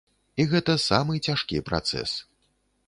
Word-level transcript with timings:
І 0.39 0.45
гэта 0.53 0.77
самы 0.87 1.21
цяжкі 1.29 1.63
працэс. 1.69 2.17